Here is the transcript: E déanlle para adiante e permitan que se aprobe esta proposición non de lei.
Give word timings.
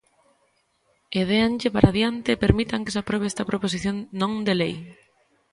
E 1.19 1.21
déanlle 1.31 1.69
para 1.75 1.89
adiante 1.91 2.29
e 2.31 2.41
permitan 2.45 2.83
que 2.83 2.93
se 2.93 3.01
aprobe 3.01 3.25
esta 3.29 3.47
proposición 3.49 3.95
non 4.21 4.31
de 4.47 4.53
lei. 4.61 4.75